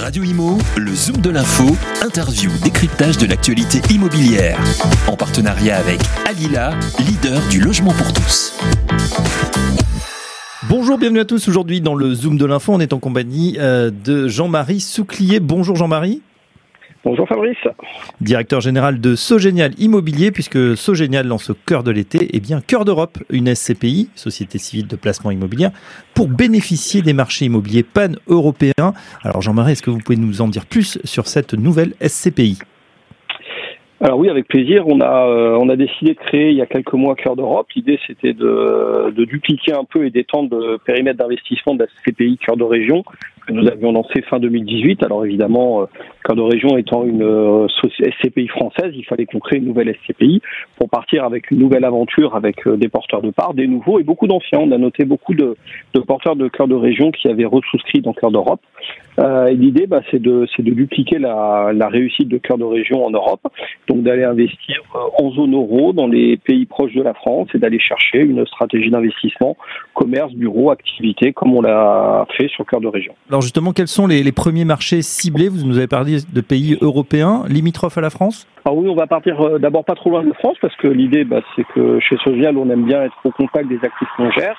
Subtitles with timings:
[0.00, 4.58] Radio Imo, le Zoom de l'info, interview, décryptage de l'actualité immobilière.
[5.06, 6.70] En partenariat avec Alila,
[7.06, 8.54] leader du logement pour tous.
[10.70, 11.46] Bonjour, bienvenue à tous.
[11.48, 15.38] Aujourd'hui, dans le Zoom de l'info, on est en compagnie euh, de Jean-Marie Souclier.
[15.38, 16.22] Bonjour Jean-Marie.
[17.02, 17.56] Bonjour Fabrice.
[18.20, 22.84] Directeur général de Sogénial Immobilier, puisque Sogénial lance au cœur de l'été, eh bien, Cœur
[22.84, 25.68] d'Europe, une SCPI, Société Civile de Placement Immobilier,
[26.14, 28.92] pour bénéficier des marchés immobiliers pan-européens.
[29.22, 32.58] Alors Jean-Marie, est-ce que vous pouvez nous en dire plus sur cette nouvelle SCPI
[34.02, 34.86] alors oui, avec plaisir.
[34.86, 37.66] On a euh, on a décidé de créer il y a quelques mois Cœur d'Europe.
[37.76, 42.38] L'idée c'était de, de dupliquer un peu et d'étendre le périmètre d'investissement de la SCPI
[42.38, 43.04] Cœur de Région
[43.46, 45.02] que nous avions lancé fin 2018.
[45.02, 45.86] Alors évidemment, euh,
[46.24, 50.40] Cœur de Région étant une euh, SCPI française, il fallait qu'on crée une nouvelle SCPI
[50.76, 54.02] pour partir avec une nouvelle aventure avec euh, des porteurs de parts, des nouveaux et
[54.02, 54.58] beaucoup d'anciens.
[54.60, 55.56] On a noté beaucoup de,
[55.94, 58.60] de porteurs de Cœur de Région qui avaient resouscrit dans Cœur d'Europe.
[59.18, 63.10] Euh, L'idée, bah, c'est de, de dupliquer la, la réussite de Cœur de Région en
[63.10, 63.46] Europe,
[63.88, 64.82] donc d'aller investir
[65.18, 68.90] en zone euro dans les pays proches de la France et d'aller chercher une stratégie
[68.90, 69.56] d'investissement,
[69.94, 73.14] commerce, bureau, activité, comme on l'a fait sur Cœur de Région.
[73.30, 75.48] Alors justement, quels sont les, premiers marchés ciblés?
[75.48, 78.44] Vous nous avez parlé de pays européens limitrophes à la France?
[78.64, 81.22] Ah oui, on va partir euh, d'abord pas trop loin de France parce que l'idée,
[81.22, 84.56] bah, c'est que chez Social, on aime bien être au contact des actifs qu'on.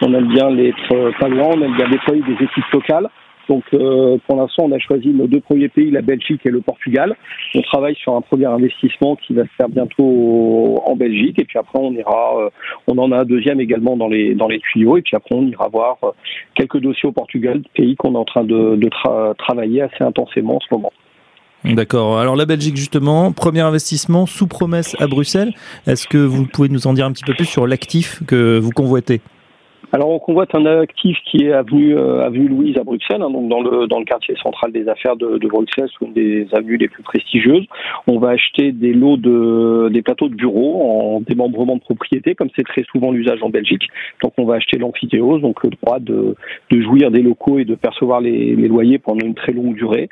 [0.00, 3.10] On aime bien euh, pas loin, on aime bien déployer des équipes locales.
[3.48, 6.60] Donc euh, pour l'instant, on a choisi nos deux premiers pays, la Belgique et le
[6.60, 7.16] Portugal.
[7.54, 11.58] On travaille sur un premier investissement qui va se faire bientôt en Belgique et puis
[11.58, 12.50] après on ira, euh,
[12.86, 15.46] on en a un deuxième également dans les dans les tuyaux et puis après on
[15.46, 16.10] ira voir euh,
[16.54, 20.60] quelques dossiers au Portugal, pays qu'on est en train de, de travailler assez intensément en
[20.60, 20.92] ce moment.
[21.64, 22.18] D'accord.
[22.18, 25.52] Alors la Belgique justement, premier investissement sous promesse à Bruxelles.
[25.86, 28.70] Est-ce que vous pouvez nous en dire un petit peu plus sur l'actif que vous
[28.70, 29.22] convoitez?
[29.94, 33.48] Alors on convoite un actif qui est avenue, euh, avenue Louise à Bruxelles, hein, donc
[33.48, 36.88] dans le, dans le quartier central des affaires de, de Bruxelles, une des avenues les
[36.88, 37.64] plus prestigieuses.
[38.08, 42.48] On va acheter des lots de des plateaux de bureaux en démembrement de propriété, comme
[42.56, 43.86] c'est très souvent l'usage en Belgique.
[44.20, 46.34] Donc on va acheter l'amphithéose, donc le droit de,
[46.70, 50.08] de jouir des locaux et de percevoir les, les loyers pendant une très longue durée.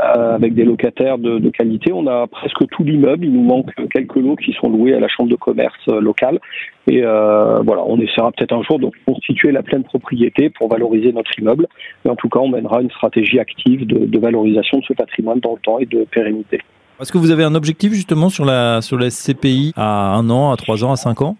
[0.00, 1.92] Euh, avec des locataires de, de, qualité.
[1.92, 3.24] On a presque tout l'immeuble.
[3.24, 6.38] Il nous manque quelques lots qui sont loués à la chambre de commerce euh, locale.
[6.86, 11.12] Et euh, voilà, on essaiera peut-être un jour de constituer la pleine propriété pour valoriser
[11.12, 11.66] notre immeuble.
[12.04, 15.40] Mais en tout cas, on mènera une stratégie active de, de valorisation de ce patrimoine
[15.40, 16.60] dans le temps et de pérennité.
[17.00, 20.52] Est-ce que vous avez un objectif justement sur la, sur la CPI à un an,
[20.52, 21.36] à trois ans, à cinq ans?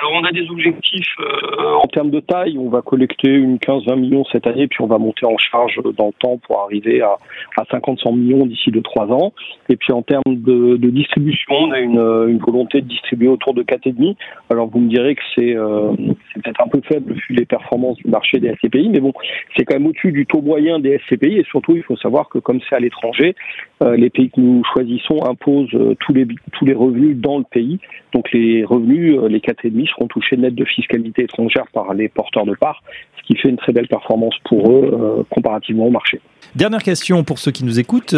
[0.00, 2.58] Alors on a des objectifs euh, en termes de taille.
[2.58, 6.08] On va collecter une 15-20 millions cette année, puis on va monter en charge dans
[6.08, 7.16] le temps pour arriver à,
[7.56, 9.32] à 50-100 millions d'ici de 3 ans.
[9.68, 14.16] Et puis en termes de, distribution, on a une, volonté de distribuer autour de 4,5.
[14.50, 15.92] Alors vous me direz que c'est euh,
[16.34, 19.12] peut-être un peu faible vu les performances du marché des SCPI, mais bon,
[19.56, 21.38] c'est quand même au-dessus du taux moyen des SCPI.
[21.38, 23.34] Et surtout, il faut savoir que comme c'est à l'étranger,
[23.82, 25.70] euh, les pays que nous choisissons imposent
[26.00, 27.78] tous les revenus dans le pays.
[28.12, 32.54] Donc les revenus, les 4,5 seront touchés net de fiscalité étrangère par les porteurs de
[32.54, 32.82] parts,
[33.18, 36.20] ce qui fait une très belle performance pour eux comparativement au marché.
[36.54, 38.14] Dernière question pour ceux qui nous écoutent.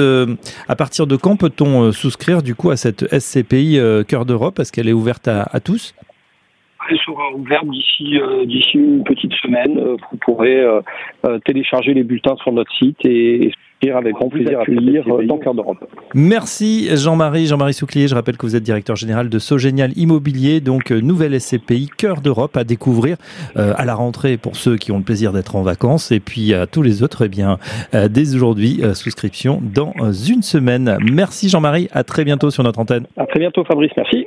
[0.69, 4.59] à partir de quand peut-on souscrire du coup à cette SCPI Cœur d'Europe?
[4.59, 5.95] Est-ce qu'elle est ouverte à, à tous?
[6.91, 9.79] Elle sera ouverte d'ici d'ici une petite semaine.
[9.79, 10.61] Vous pourrez
[11.45, 13.53] télécharger les bulletins sur notre site et
[13.91, 15.85] avec grand plaisir à accueillir dans Cœur d'Europe.
[16.15, 18.07] Merci Jean-Marie, Jean-Marie Souclier.
[18.07, 22.21] Je rappelle que vous êtes directeur général de Sogénial Immobilier, donc euh, nouvelle SCPI Cœur
[22.21, 23.17] d'Europe à découvrir
[23.57, 26.55] euh, à la rentrée pour ceux qui ont le plaisir d'être en vacances et puis
[26.55, 27.59] à tous les autres, eh bien
[27.95, 30.99] euh, dès aujourd'hui souscription dans une semaine.
[31.13, 33.07] Merci Jean-Marie, à très bientôt sur notre antenne.
[33.17, 34.27] À très bientôt Fabrice, merci.